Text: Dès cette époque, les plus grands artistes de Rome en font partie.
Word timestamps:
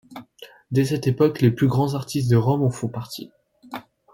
Dès 0.71 0.85
cette 0.85 1.05
époque, 1.05 1.41
les 1.41 1.51
plus 1.51 1.67
grands 1.67 1.93
artistes 1.93 2.31
de 2.31 2.35
Rome 2.35 2.63
en 2.63 2.71
font 2.71 2.87
partie. 2.89 3.31